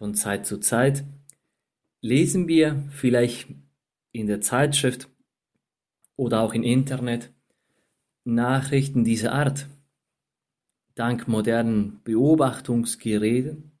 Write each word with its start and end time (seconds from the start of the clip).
Von 0.00 0.14
Zeit 0.14 0.46
zu 0.46 0.56
Zeit 0.56 1.04
lesen 2.00 2.48
wir 2.48 2.84
vielleicht 2.88 3.48
in 4.12 4.28
der 4.28 4.40
Zeitschrift 4.40 5.10
oder 6.16 6.40
auch 6.40 6.54
im 6.54 6.62
Internet 6.62 7.34
Nachrichten 8.24 9.04
dieser 9.04 9.32
Art. 9.32 9.66
Dank 10.94 11.28
modernen 11.28 12.00
Beobachtungsgeräten 12.02 13.78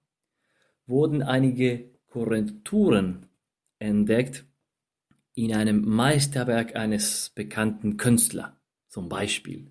wurden 0.84 1.22
einige 1.22 1.88
Korrekturen 2.08 3.24
entdeckt 3.78 4.44
in 5.34 5.54
einem 5.54 5.88
Meisterwerk 5.88 6.76
eines 6.76 7.30
bekannten 7.30 7.96
Künstlers 7.96 8.52
zum 8.88 9.08
Beispiel. 9.08 9.70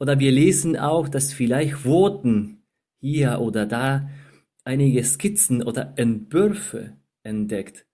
Oder 0.00 0.18
wir 0.18 0.32
lesen 0.32 0.76
auch, 0.76 1.08
dass 1.08 1.32
vielleicht 1.32 1.84
wurden 1.84 2.64
hier 2.98 3.38
oder 3.38 3.64
da 3.64 4.10
einige 4.64 5.04
Skizzen 5.04 5.62
oder 5.62 5.94
Entwürfe 5.96 6.96
entdeckt. 7.22 7.86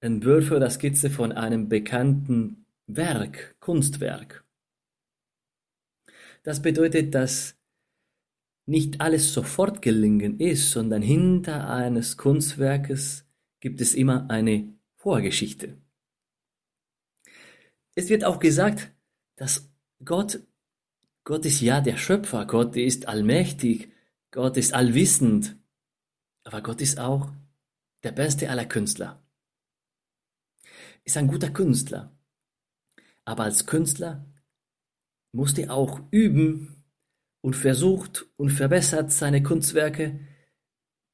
Entwürfe 0.00 0.56
oder 0.56 0.70
Skizze 0.70 1.10
von 1.10 1.32
einem 1.32 1.68
bekannten 1.68 2.66
Werk, 2.86 3.56
Kunstwerk. 3.60 4.44
Das 6.44 6.62
bedeutet, 6.62 7.14
dass 7.14 7.56
nicht 8.66 9.00
alles 9.00 9.32
sofort 9.32 9.82
gelingen 9.82 10.38
ist, 10.38 10.70
sondern 10.70 11.02
hinter 11.02 11.68
eines 11.68 12.16
Kunstwerkes 12.16 13.26
gibt 13.60 13.80
es 13.80 13.94
immer 13.94 14.30
eine 14.30 14.72
Vorgeschichte. 14.96 15.78
Es 17.94 18.08
wird 18.08 18.24
auch 18.24 18.38
gesagt, 18.38 18.92
dass 19.36 19.70
Gott, 20.04 20.40
Gott 21.24 21.44
ist 21.44 21.60
ja 21.60 21.80
der 21.80 21.96
Schöpfer, 21.96 22.46
Gott 22.46 22.76
ist 22.76 23.08
allmächtig, 23.08 23.90
Gott 24.30 24.56
ist 24.56 24.74
allwissend, 24.74 25.57
aber 26.48 26.62
Gott 26.62 26.80
ist 26.80 26.98
auch 26.98 27.30
der 28.04 28.12
beste 28.12 28.48
aller 28.48 28.64
Künstler. 28.64 29.22
Ist 31.04 31.18
ein 31.18 31.28
guter 31.28 31.50
Künstler. 31.50 32.10
Aber 33.26 33.44
als 33.44 33.66
Künstler 33.66 34.24
musste 35.30 35.64
er 35.64 35.74
auch 35.74 36.00
üben 36.10 36.86
und 37.42 37.54
versucht 37.54 38.24
und 38.38 38.48
verbessert 38.48 39.12
seine 39.12 39.42
Kunstwerke, 39.42 40.20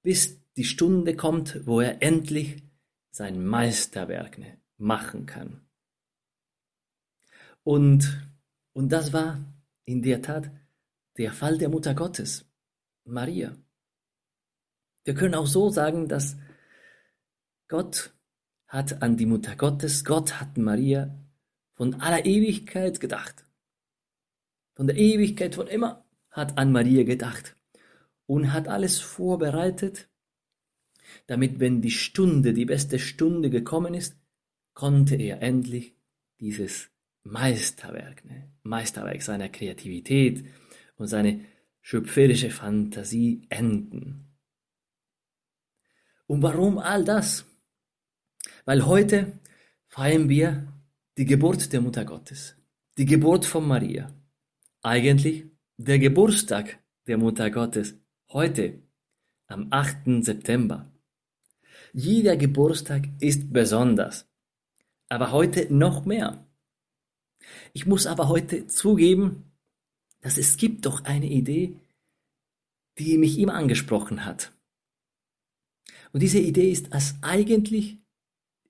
bis 0.03 0.39
die 0.53 0.62
Stunde 0.62 1.17
kommt, 1.17 1.67
wo 1.67 1.81
er 1.81 2.01
endlich 2.01 2.62
sein 3.11 3.45
Meisterwerk 3.45 4.39
machen 4.77 5.27
kann. 5.27 5.67
Und, 7.65 8.25
und 8.73 8.91
das 8.91 9.12
war 9.12 9.41
in 9.85 10.01
der 10.01 10.23
Tat 10.23 10.49
der 11.17 11.33
Fall 11.33 11.59
der 11.59 11.71
Mutter 11.71 11.95
Gottes, 11.95 12.49
Maria. 13.03 13.57
Wir 15.05 15.14
können 15.14 15.34
auch 15.34 15.47
so 15.47 15.70
sagen, 15.70 16.08
dass 16.08 16.36
Gott 17.69 18.14
hat 18.66 19.02
an 19.02 19.16
die 19.16 19.27
Mutter 19.27 19.55
Gottes, 19.56 20.05
Gott 20.05 20.41
hat 20.41 20.56
Maria 20.58 21.14
von 21.75 22.00
aller 22.00 22.25
Ewigkeit 22.25 23.00
gedacht. 23.00 23.44
Von 24.75 24.87
der 24.87 24.97
Ewigkeit 24.97 25.54
von 25.54 25.66
immer 25.69 26.04
hat 26.31 26.59
an 26.59 26.72
Maria 26.72 27.04
gedacht 27.04 27.56
und 28.26 28.53
hat 28.53 28.69
alles 28.69 29.00
vorbereitet, 29.00 30.09
damit 31.26 31.60
wenn 31.60 31.82
die 31.82 31.91
Stunde, 31.91 32.54
die 32.54 32.64
beste 32.64 32.98
Stunde 32.98 33.50
gekommen 33.50 33.94
ist, 33.94 34.16
konnte 34.72 35.14
er 35.14 35.43
endlich 35.43 35.94
dieses 36.41 36.91
Meisterwerk, 37.22 38.25
ne? 38.25 38.50
Meisterwerk 38.62 39.22
seiner 39.22 39.48
Kreativität 39.48 40.44
und 40.97 41.06
seine 41.06 41.44
schöpferische 41.81 42.50
Fantasie 42.50 43.47
enden. 43.50 44.24
Und 46.27 46.43
warum 46.43 46.79
all 46.79 47.05
das? 47.05 47.45
Weil 48.65 48.87
heute 48.87 49.39
feiern 49.89 50.29
wir 50.29 50.67
die 51.19 51.27
Geburt 51.27 51.73
der 51.73 51.81
Mutter 51.81 52.05
Gottes, 52.05 52.57
die 52.97 53.05
Geburt 53.05 53.45
von 53.45 53.67
Maria. 53.67 54.12
Eigentlich 54.83 55.45
der 55.77 55.99
Geburtstag 55.99 56.79
der 57.07 57.19
Mutter 57.19 57.51
Gottes, 57.51 57.95
heute 58.31 58.83
am 59.47 59.69
8. 59.71 60.25
September. 60.25 60.91
Jeder 61.93 62.37
Geburtstag 62.37 63.09
ist 63.21 63.53
besonders, 63.53 64.27
aber 65.09 65.31
heute 65.31 65.73
noch 65.73 66.05
mehr. 66.05 66.47
Ich 67.73 67.87
muss 67.87 68.06
aber 68.06 68.29
heute 68.29 68.67
zugeben, 68.67 69.53
dass 70.21 70.39
es 70.39 70.56
gibt 70.56 70.87
doch 70.87 71.05
eine 71.05 71.29
Idee, 71.29 71.77
die 72.99 73.19
mich 73.19 73.39
immer 73.39 73.55
angesprochen 73.55 74.25
hat. 74.25 74.53
Und 76.14 76.22
diese 76.22 76.38
Idee 76.38 76.70
ist, 76.70 76.94
dass 76.94 77.16
eigentlich 77.22 77.98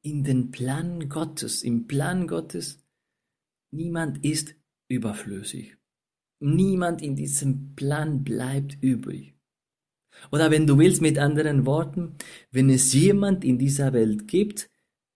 in 0.00 0.24
den 0.24 0.50
Plan 0.50 1.10
Gottes, 1.10 1.62
im 1.62 1.86
Plan 1.86 2.26
Gottes, 2.26 2.82
niemand 3.70 4.24
ist 4.24 4.54
überflüssig. 4.88 5.76
Niemand 6.40 7.02
in 7.02 7.16
diesem 7.16 7.74
Plan 7.74 8.24
bleibt 8.24 8.82
übrig. 8.82 9.34
Oder 10.32 10.50
wenn 10.50 10.66
du 10.66 10.78
willst 10.78 11.02
mit 11.02 11.18
anderen 11.18 11.66
Worten, 11.66 12.14
wenn 12.50 12.70
es 12.70 12.94
jemand 12.94 13.44
in 13.44 13.58
dieser 13.58 13.92
Welt 13.92 14.26
gibt, 14.26 14.70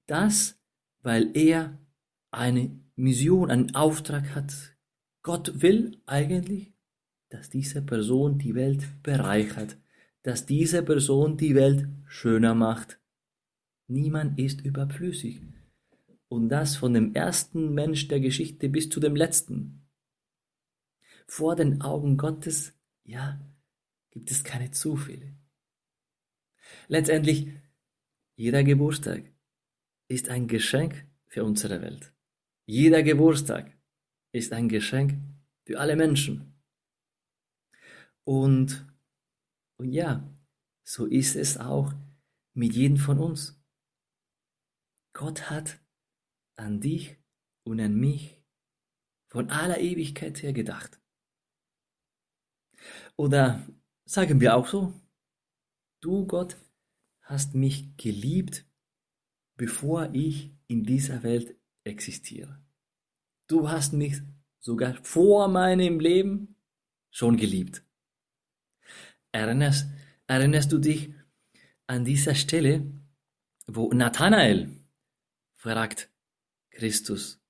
das, 0.07 0.61
weil 1.01 1.35
er 1.35 1.79
eine 2.31 2.79
Mission, 2.95 3.51
einen 3.51 3.75
Auftrag 3.75 4.35
hat, 4.35 4.53
Gott 5.23 5.63
will 5.63 6.03
eigentlich, 6.05 6.75
dass 7.31 7.49
diese 7.49 7.81
Person 7.81 8.37
die 8.39 8.55
Welt 8.55 8.87
bereichert, 9.03 9.79
dass 10.29 10.45
diese 10.45 10.83
Person 10.83 11.39
die 11.39 11.55
Welt 11.55 11.89
schöner 12.05 12.55
macht. 12.55 13.01
Niemand 13.87 14.39
ist 14.39 14.61
überflüssig. 14.61 15.41
Und 16.29 16.51
das 16.51 16.77
von 16.77 16.93
dem 16.93 17.15
ersten 17.15 17.73
Mensch 17.73 18.09
der 18.09 18.21
Geschichte 18.21 18.69
bis 18.69 18.91
zu 18.91 19.01
dem 19.01 19.17
letzten. 19.17 19.89
Vor 21.27 21.57
den 21.57 21.81
Augen 21.81 22.19
Gottes, 22.19 22.75
ja, 23.05 23.41
gibt 24.11 24.31
es 24.31 24.45
keine 24.45 24.71
Zufälle. 24.71 25.35
Letztendlich, 26.89 27.49
jeder 28.37 28.65
Geburtstag 28.65 29.23
ist 30.09 30.29
ein 30.29 30.47
Geschenk 30.47 31.07
für 31.27 31.43
unsere 31.43 31.81
Welt. 31.81 32.13
Jeder 32.67 33.03
Geburtstag 33.03 33.73
ist 34.33 34.53
ein 34.53 34.69
Geschenk 34.69 35.15
für 35.65 35.81
alle 35.81 35.97
Menschen. 35.97 36.53
Und 38.25 38.85
und 39.79 39.93
ja, 39.93 40.29
so 40.85 41.07
ist 41.07 41.37
es 41.37 41.57
auch 41.57 41.93
mit 42.55 42.75
jedem 42.75 42.97
von 42.97 43.19
uns. 43.19 43.63
Gott 45.13 45.51
hat 45.51 45.81
an 46.57 46.81
dich 46.81 47.17
und 47.65 47.81
an 47.81 47.95
mich 47.95 48.43
von 49.29 49.51
aller 49.51 49.79
Ewigkeit 49.79 50.43
her 50.43 50.53
gedacht. 50.53 51.01
Oder 53.17 53.67
sagen 54.05 54.41
wir 54.41 54.57
auch 54.57 54.67
so, 54.67 54.93
du 56.01 56.27
Gott 56.27 56.57
hast 57.23 57.55
mich 57.55 57.97
geliebt, 57.97 58.65
bevor 59.57 60.15
ich 60.15 60.55
in 60.67 60.85
dieser 60.85 61.23
Welt 61.23 61.57
existiere. 61.85 62.63
Du 63.49 63.69
hast 63.69 63.93
mich 63.93 64.21
sogar 64.61 64.95
vor 65.03 65.49
meinem 65.49 66.01
Leben 66.01 66.57
schon 67.11 67.37
geliebt. 67.37 67.88
Erinnerst, 69.33 69.87
erinnerst 70.27 70.73
du 70.73 70.79
dich 70.79 71.13
an 71.87 72.05
dieser 72.05 72.35
Stelle, 72.35 72.87
wo 73.67 73.93
Nathanael 73.93 74.71
fragt 75.55 76.11
Christus, 76.71 77.41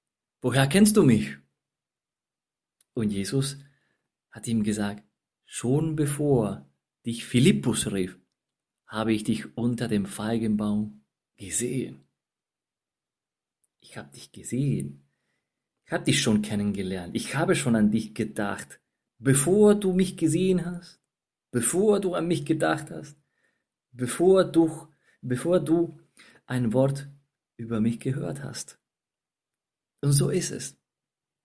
woher 0.41 0.67
kennst 0.67 0.97
du 0.97 1.03
mich? 1.03 1.37
Und 2.95 3.11
Jesus 3.11 3.59
hat 4.31 4.47
ihm 4.49 4.63
gesagt, 4.63 5.05
schon 5.45 5.95
bevor 5.95 6.69
dich 7.07 7.25
Philippus 7.25 7.93
rief, 7.93 8.19
habe 8.87 9.13
ich 9.13 9.25
dich 9.25 9.57
unter 9.57 9.87
dem 9.87 10.07
Feigenbaum 10.07 11.05
gesehen. 11.37 12.05
Ich 13.81 13.97
habe 13.97 14.11
dich 14.13 14.33
gesehen. 14.33 15.05
Ich 15.87 15.93
habe 15.93 16.05
dich 16.05 16.21
schon 16.21 16.43
kennengelernt. 16.43 17.15
Ich 17.15 17.35
habe 17.37 17.55
schon 17.55 17.77
an 17.77 17.91
dich 17.91 18.15
gedacht, 18.15 18.81
bevor 19.19 19.75
du 19.75 19.93
mich 19.93 20.17
gesehen 20.17 20.67
hast 20.67 20.98
bevor 21.51 22.01
du 22.01 22.15
an 22.15 22.27
mich 22.27 22.45
gedacht 22.45 22.91
hast, 22.91 23.17
bevor 23.93 24.45
du, 24.45 24.89
bevor 25.21 25.61
du 25.61 25.99
ein 26.47 26.73
Wort 26.73 27.09
über 27.57 27.81
mich 27.81 28.01
gehört 28.01 28.43
hast. 28.43 28.79
Und 30.01 30.13
so 30.13 30.31
ist 30.31 30.51
es. 30.51 30.77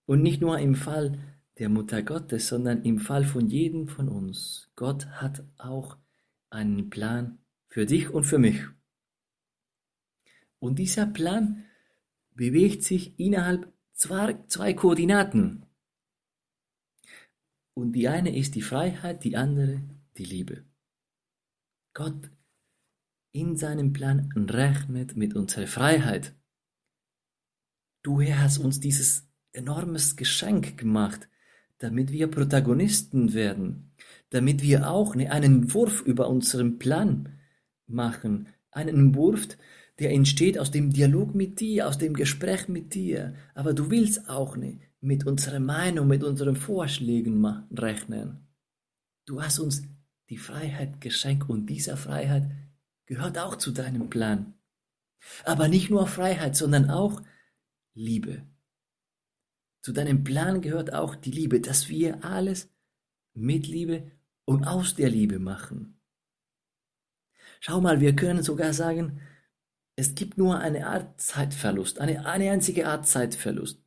Und 0.06 0.22
nicht 0.22 0.40
nur 0.40 0.58
im 0.58 0.74
Fall 0.74 1.18
der 1.58 1.68
Mutter 1.68 2.02
Gottes, 2.02 2.48
sondern 2.48 2.82
im 2.82 2.98
Fall 2.98 3.24
von 3.24 3.48
jedem 3.48 3.88
von 3.88 4.08
uns. 4.08 4.70
Gott 4.76 5.06
hat 5.06 5.44
auch 5.56 5.98
einen 6.50 6.90
Plan 6.90 7.38
für 7.68 7.86
dich 7.86 8.10
und 8.10 8.24
für 8.24 8.38
mich. 8.38 8.60
Und 10.58 10.78
dieser 10.78 11.06
Plan 11.06 11.64
bewegt 12.34 12.82
sich 12.82 13.18
innerhalb 13.18 13.72
zwei, 13.92 14.38
zwei 14.46 14.72
Koordinaten. 14.74 15.66
Und 17.74 17.92
die 17.92 18.08
eine 18.08 18.36
ist 18.36 18.54
die 18.54 18.62
Freiheit, 18.62 19.24
die 19.24 19.36
andere 19.36 19.82
die 20.16 20.24
Liebe. 20.24 20.64
Gott 21.94 22.30
in 23.32 23.56
seinem 23.56 23.92
Plan 23.92 24.30
rechnet 24.36 25.16
mit 25.16 25.34
unserer 25.34 25.66
Freiheit. 25.66 26.34
Du 28.02 28.20
Herr 28.20 28.42
hast 28.42 28.58
uns 28.58 28.80
dieses 28.80 29.28
enormes 29.52 30.16
Geschenk 30.16 30.76
gemacht, 30.78 31.28
damit 31.78 32.12
wir 32.12 32.28
Protagonisten 32.28 33.34
werden, 33.34 33.92
damit 34.30 34.62
wir 34.62 34.88
auch 34.88 35.14
ne, 35.14 35.30
einen 35.30 35.72
Wurf 35.74 36.02
über 36.02 36.28
unseren 36.28 36.78
Plan 36.78 37.38
machen, 37.86 38.48
einen 38.70 39.14
Wurf, 39.14 39.48
der 39.98 40.10
entsteht 40.10 40.58
aus 40.58 40.70
dem 40.70 40.92
Dialog 40.92 41.34
mit 41.34 41.60
dir, 41.60 41.88
aus 41.88 41.98
dem 41.98 42.14
Gespräch 42.14 42.68
mit 42.68 42.94
dir. 42.94 43.34
Aber 43.54 43.74
du 43.74 43.90
willst 43.90 44.28
auch 44.28 44.56
nicht 44.56 44.80
mit 45.00 45.26
unserer 45.26 45.60
Meinung, 45.60 46.08
mit 46.08 46.24
unseren 46.24 46.56
Vorschlägen 46.56 47.44
rechnen. 47.70 48.48
Du 49.26 49.42
hast 49.42 49.58
uns 49.58 49.82
die 50.30 50.38
Freiheit 50.38 51.00
geschenkt 51.00 51.48
und 51.48 51.66
diese 51.66 51.96
Freiheit 51.96 52.50
gehört 53.06 53.38
auch 53.38 53.56
zu 53.56 53.72
deinem 53.72 54.08
Plan. 54.10 54.54
Aber 55.44 55.68
nicht 55.68 55.90
nur 55.90 56.06
Freiheit, 56.06 56.56
sondern 56.56 56.90
auch 56.90 57.22
Liebe. 57.94 58.46
Zu 59.82 59.92
deinem 59.92 60.24
Plan 60.24 60.62
gehört 60.62 60.92
auch 60.94 61.14
die 61.14 61.30
Liebe, 61.30 61.60
dass 61.60 61.88
wir 61.88 62.24
alles 62.24 62.70
mit 63.34 63.66
Liebe 63.66 64.10
und 64.44 64.64
aus 64.64 64.94
der 64.94 65.10
Liebe 65.10 65.38
machen. 65.38 66.00
Schau 67.60 67.80
mal, 67.80 68.00
wir 68.00 68.16
können 68.16 68.42
sogar 68.42 68.72
sagen, 68.72 69.20
es 69.96 70.14
gibt 70.14 70.38
nur 70.38 70.58
eine 70.58 70.86
Art 70.86 71.20
Zeitverlust, 71.20 72.00
eine, 72.00 72.26
eine 72.26 72.50
einzige 72.50 72.88
Art 72.88 73.06
Zeitverlust. 73.06 73.82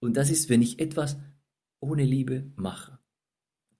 Und 0.00 0.16
das 0.16 0.30
ist, 0.30 0.48
wenn 0.48 0.62
ich 0.62 0.78
etwas 0.78 1.16
ohne 1.80 2.04
Liebe 2.04 2.52
mache. 2.56 2.98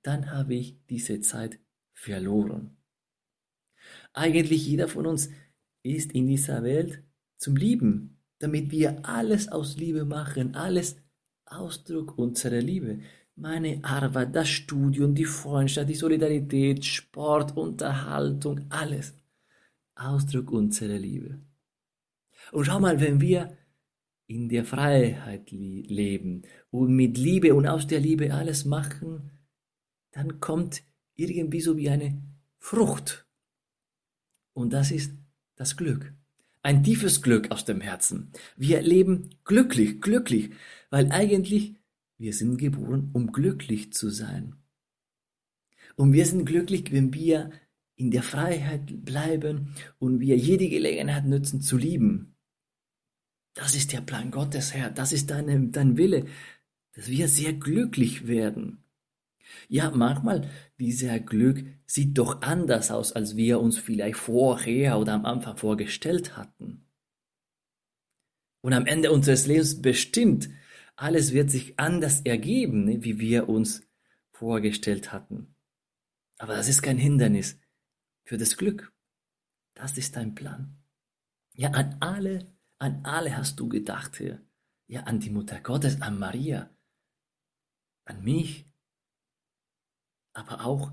Dann 0.02 0.30
habe 0.30 0.54
ich 0.54 0.84
diese 0.86 1.20
Zeit 1.20 1.58
verloren. 1.98 2.76
Eigentlich 4.12 4.66
jeder 4.66 4.88
von 4.88 5.06
uns 5.06 5.30
ist 5.82 6.12
in 6.12 6.26
dieser 6.26 6.62
Welt 6.62 7.02
zum 7.36 7.56
Lieben, 7.56 8.20
damit 8.38 8.70
wir 8.70 9.04
alles 9.04 9.48
aus 9.48 9.76
Liebe 9.76 10.04
machen, 10.04 10.54
alles 10.54 10.96
Ausdruck 11.44 12.16
unserer 12.16 12.60
Liebe. 12.60 13.00
Meine 13.34 13.80
Arbeit, 13.82 14.34
das 14.34 14.48
Studium, 14.48 15.14
die 15.14 15.24
Freundschaft, 15.24 15.88
die 15.88 15.94
Solidarität, 15.94 16.84
Sport, 16.84 17.56
Unterhaltung, 17.56 18.66
alles 18.68 19.14
Ausdruck 19.94 20.50
unserer 20.50 20.98
Liebe. 20.98 21.40
Und 22.52 22.64
schau 22.64 22.80
mal, 22.80 23.00
wenn 23.00 23.20
wir 23.20 23.56
in 24.26 24.48
der 24.48 24.64
Freiheit 24.64 25.50
leben 25.50 26.42
und 26.70 26.94
mit 26.94 27.16
Liebe 27.16 27.54
und 27.54 27.66
aus 27.66 27.86
der 27.86 28.00
Liebe 28.00 28.32
alles 28.32 28.64
machen, 28.64 29.30
dann 30.12 30.40
kommt 30.40 30.82
irgendwie 31.26 31.60
so 31.60 31.76
wie 31.76 31.90
eine 31.90 32.22
Frucht. 32.58 33.26
Und 34.52 34.72
das 34.72 34.90
ist 34.90 35.12
das 35.56 35.76
Glück. 35.76 36.12
Ein 36.62 36.82
tiefes 36.82 37.22
Glück 37.22 37.50
aus 37.50 37.64
dem 37.64 37.80
Herzen. 37.80 38.32
Wir 38.56 38.82
leben 38.82 39.30
glücklich, 39.44 40.00
glücklich, 40.00 40.50
weil 40.90 41.10
eigentlich 41.12 41.76
wir 42.18 42.32
sind 42.32 42.58
geboren, 42.58 43.10
um 43.12 43.32
glücklich 43.32 43.92
zu 43.92 44.10
sein. 44.10 44.56
Und 45.96 46.12
wir 46.12 46.26
sind 46.26 46.44
glücklich, 46.44 46.92
wenn 46.92 47.14
wir 47.14 47.50
in 47.94 48.10
der 48.10 48.22
Freiheit 48.22 49.04
bleiben 49.04 49.74
und 49.98 50.20
wir 50.20 50.36
jede 50.36 50.68
Gelegenheit 50.68 51.26
nutzen 51.26 51.60
zu 51.60 51.76
lieben. 51.76 52.36
Das 53.54 53.74
ist 53.74 53.92
der 53.92 54.00
Plan 54.00 54.30
Gottes, 54.30 54.72
Herr. 54.74 54.90
Das 54.90 55.12
ist 55.12 55.30
dein, 55.30 55.72
dein 55.72 55.96
Wille, 55.96 56.26
dass 56.92 57.08
wir 57.08 57.28
sehr 57.28 57.52
glücklich 57.52 58.28
werden. 58.28 58.84
Ja, 59.68 59.90
manchmal 59.90 60.48
dieser 60.78 61.18
Glück 61.20 61.64
sieht 61.86 62.18
doch 62.18 62.42
anders 62.42 62.90
aus, 62.90 63.12
als 63.12 63.36
wir 63.36 63.60
uns 63.60 63.78
vielleicht 63.78 64.16
vorher 64.16 64.98
oder 64.98 65.14
am 65.14 65.24
Anfang 65.24 65.56
vorgestellt 65.56 66.36
hatten. 66.36 66.86
Und 68.60 68.72
am 68.72 68.86
Ende 68.86 69.12
unseres 69.12 69.46
Lebens 69.46 69.80
bestimmt, 69.80 70.50
alles 70.96 71.32
wird 71.32 71.50
sich 71.50 71.78
anders 71.78 72.22
ergeben, 72.22 72.84
ne, 72.84 73.04
wie 73.04 73.18
wir 73.18 73.48
uns 73.48 73.82
vorgestellt 74.30 75.12
hatten. 75.12 75.54
Aber 76.38 76.54
das 76.54 76.68
ist 76.68 76.82
kein 76.82 76.98
Hindernis 76.98 77.58
für 78.24 78.36
das 78.36 78.56
Glück. 78.56 78.92
Das 79.74 79.96
ist 79.96 80.16
dein 80.16 80.34
Plan. 80.34 80.76
Ja, 81.54 81.70
an 81.70 81.96
alle 82.00 82.52
an 82.78 83.04
alle 83.04 83.36
hast 83.36 83.58
du 83.58 83.68
gedacht, 83.68 84.20
Herr. 84.20 84.40
Ja, 84.86 85.02
an 85.02 85.20
die 85.20 85.30
Mutter 85.30 85.60
Gottes, 85.60 86.00
an 86.00 86.18
Maria, 86.18 86.70
an 88.04 88.22
mich, 88.22 88.66
aber 90.38 90.64
auch 90.64 90.92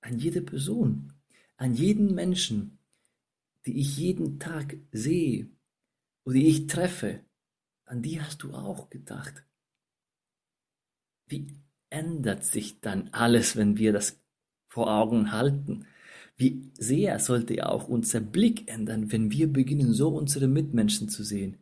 an 0.00 0.18
jede 0.18 0.40
Person, 0.40 1.12
an 1.58 1.74
jeden 1.74 2.14
Menschen, 2.14 2.78
die 3.66 3.78
ich 3.78 3.98
jeden 3.98 4.40
Tag 4.40 4.78
sehe 4.90 5.50
oder 6.24 6.36
die 6.36 6.48
ich 6.48 6.66
treffe, 6.66 7.20
an 7.84 8.00
die 8.00 8.22
hast 8.22 8.42
du 8.42 8.54
auch 8.54 8.88
gedacht. 8.88 9.44
Wie 11.26 11.46
ändert 11.90 12.44
sich 12.44 12.80
dann 12.80 13.08
alles, 13.12 13.54
wenn 13.56 13.76
wir 13.76 13.92
das 13.92 14.18
vor 14.68 14.90
Augen 14.90 15.30
halten? 15.30 15.86
Wie 16.36 16.72
sehr 16.78 17.18
sollte 17.18 17.68
auch 17.68 17.86
unser 17.86 18.20
Blick 18.20 18.70
ändern, 18.70 19.12
wenn 19.12 19.30
wir 19.30 19.52
beginnen, 19.52 19.92
so 19.92 20.08
unsere 20.08 20.48
Mitmenschen 20.48 21.10
zu 21.10 21.22
sehen. 21.22 21.58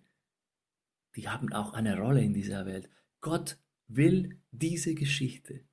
Die 1.17 1.29
haben 1.29 1.53
auch 1.53 1.73
eine 1.73 1.99
Rolle 1.99 2.23
in 2.23 2.33
dieser 2.33 2.65
Welt. 2.65 2.89
Gott 3.21 3.59
will 3.89 4.41
diese 4.53 4.95
Geschichte. 4.95 5.68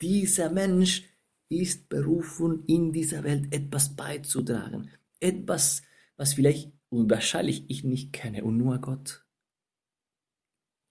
Dieser 0.00 0.50
Mensch 0.50 1.04
ist 1.48 1.88
berufen, 1.88 2.64
in 2.66 2.92
dieser 2.92 3.24
Welt 3.24 3.52
etwas 3.52 3.96
beizutragen. 3.96 4.90
Etwas, 5.20 5.82
was 6.16 6.34
vielleicht 6.34 6.72
und 6.90 7.10
wahrscheinlich 7.10 7.64
ich 7.68 7.84
nicht 7.84 8.12
kenne 8.12 8.44
und 8.44 8.56
nur 8.56 8.78
Gott. 8.78 9.24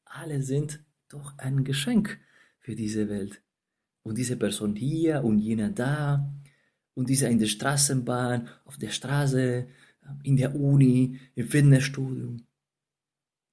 Alle 0.06 0.42
sind 0.42 0.84
doch 1.10 1.38
ein 1.38 1.64
Geschenk 1.64 2.20
für 2.60 2.76
diese 2.76 3.10
Welt. 3.10 3.42
Und 4.04 4.18
diese 4.18 4.38
Person 4.38 4.76
hier 4.76 5.24
und 5.24 5.40
jener 5.40 5.70
da, 5.70 6.34
und 6.94 7.10
dieser 7.10 7.30
in 7.30 7.40
der 7.40 7.48
Straßenbahn, 7.48 8.50
auf 8.66 8.78
der 8.78 8.90
Straße, 8.90 9.68
in 10.24 10.38
der 10.38 10.56
Uni, 10.56 11.20
im 11.36 11.48
Fitnessstudio, 11.48 12.38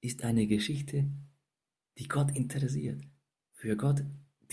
ist 0.01 0.23
eine 0.23 0.47
Geschichte, 0.47 1.05
die 1.97 2.07
Gott 2.07 2.35
interessiert. 2.35 3.01
Für 3.51 3.75
Gott, 3.75 4.03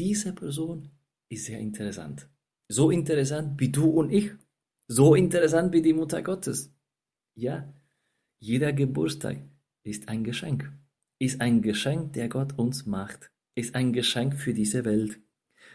diese 0.02 0.32
Person 0.32 0.90
ist 1.28 1.44
sehr 1.44 1.60
interessant. 1.60 2.28
So 2.68 2.90
interessant 2.90 3.60
wie 3.60 3.70
du 3.70 3.88
und 4.00 4.10
ich. 4.10 4.32
So 4.88 5.14
interessant 5.14 5.72
wie 5.72 5.80
die 5.80 5.92
Mutter 5.92 6.22
Gottes. 6.22 6.74
Ja, 7.34 7.72
jeder 8.40 8.72
Geburtstag 8.72 9.36
ist 9.84 10.08
ein 10.08 10.24
Geschenk. 10.24 10.72
Ist 11.20 11.40
ein 11.40 11.62
Geschenk, 11.62 12.14
der 12.14 12.28
Gott 12.28 12.58
uns 12.58 12.84
macht. 12.84 13.30
Ist 13.54 13.76
ein 13.76 13.92
Geschenk 13.92 14.40
für 14.40 14.52
diese 14.52 14.84
Welt. 14.84 15.20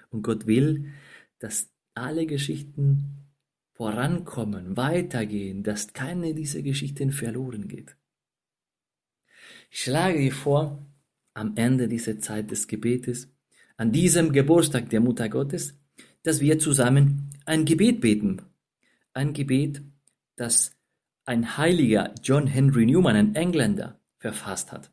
Und 0.09 0.23
Gott 0.23 0.45
will, 0.45 0.91
dass 1.39 1.71
alle 1.93 2.25
Geschichten 2.25 3.29
vorankommen, 3.75 4.75
weitergehen, 4.75 5.63
dass 5.63 5.93
keine 5.93 6.33
dieser 6.33 6.63
Geschichten 6.63 7.11
verloren 7.11 7.69
geht. 7.69 7.95
Ich 9.71 9.83
schlage 9.83 10.19
dir 10.19 10.33
vor, 10.33 10.85
am 11.33 11.55
Ende 11.55 11.87
dieser 11.87 12.19
Zeit 12.19 12.51
des 12.51 12.67
Gebetes, 12.67 13.31
an 13.77 13.91
diesem 13.91 14.33
Geburtstag 14.33 14.89
der 14.89 14.99
Mutter 14.99 15.29
Gottes, 15.29 15.79
dass 16.23 16.41
wir 16.41 16.59
zusammen 16.59 17.29
ein 17.45 17.63
Gebet 17.63 18.01
beten. 18.01 18.41
Ein 19.13 19.33
Gebet, 19.33 19.81
das 20.35 20.75
ein 21.25 21.57
heiliger 21.57 22.13
John 22.23 22.47
Henry 22.47 22.85
Newman, 22.85 23.15
ein 23.15 23.35
Engländer, 23.35 24.01
verfasst 24.17 24.71
hat. 24.71 24.91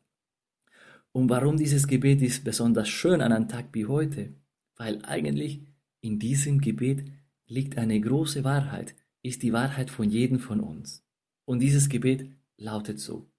Und 1.11 1.29
warum 1.29 1.57
dieses 1.57 1.87
Gebet 1.87 2.21
ist 2.21 2.43
besonders 2.43 2.89
schön 2.89 3.21
an 3.21 3.31
einem 3.31 3.47
Tag 3.47 3.69
wie 3.73 3.85
heute? 3.85 4.35
Weil 4.75 5.03
eigentlich 5.05 5.61
in 6.01 6.19
diesem 6.19 6.61
Gebet 6.61 7.11
liegt 7.47 7.77
eine 7.77 7.99
große 7.99 8.43
Wahrheit, 8.43 8.95
ist 9.21 9.41
die 9.41 9.53
Wahrheit 9.53 9.89
von 9.89 10.09
jedem 10.09 10.39
von 10.39 10.59
uns. 10.59 11.03
Und 11.45 11.59
dieses 11.59 11.89
Gebet 11.89 12.29
lautet 12.57 12.99
so. 12.99 13.31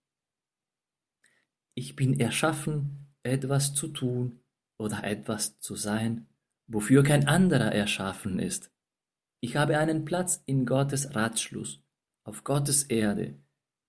Ich 1.74 1.94
bin 1.94 2.18
erschaffen, 2.18 3.08
etwas 3.22 3.74
zu 3.74 3.88
tun 3.88 4.40
oder 4.78 5.04
etwas 5.04 5.58
zu 5.58 5.74
sein, 5.74 6.28
wofür 6.66 7.02
kein 7.02 7.28
anderer 7.28 7.72
erschaffen 7.72 8.38
ist. 8.38 8.70
Ich 9.40 9.56
habe 9.56 9.78
einen 9.78 10.04
Platz 10.04 10.42
in 10.46 10.66
Gottes 10.66 11.14
Ratschluss, 11.14 11.82
auf 12.24 12.44
Gottes 12.44 12.84
Erde, 12.84 13.38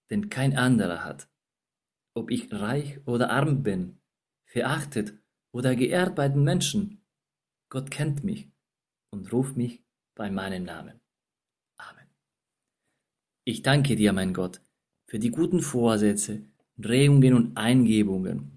den 0.10 0.29
kein 0.29 0.58
anderer 0.58 1.03
hat. 1.03 1.29
Ob 2.13 2.32
ich 2.32 2.51
reich 2.51 3.00
oder 3.06 3.29
arm 3.29 3.63
bin, 3.63 4.00
verachtet 4.46 5.13
oder 5.51 5.75
geehrt 5.75 6.15
bei 6.15 6.29
den 6.29 6.44
Menschen, 6.44 7.06
Gott 7.70 7.91
kennt 7.91 8.24
mich 8.24 8.51
und 9.12 9.32
ruft 9.34 9.58
mich 9.58 9.84
bei 10.15 10.29
meinem 10.32 10.63
Namen. 10.63 11.00
Amen. 11.77 12.08
Ich 13.44 13.62
danke 13.62 13.96
dir, 13.96 14.13
mein 14.13 14.34
Gott, 14.34 14.62
für 15.08 15.20
die 15.20 15.32
guten 15.32 15.62
Vorsätze, 15.62 16.46
Regungen 16.77 17.34
und 17.34 17.58
Eingebungen, 17.58 18.57